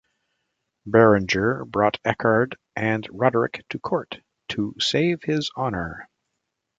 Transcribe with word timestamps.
Beringer 0.87 1.63
brought 1.65 1.99
Eckert 2.03 2.55
and 2.75 3.07
Roderick 3.11 3.63
to 3.69 3.77
court, 3.77 4.19
to 4.49 4.73
"save 4.79 5.21
his 5.21 5.51
honor". 5.55 6.09